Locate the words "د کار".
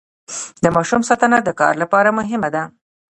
1.43-1.73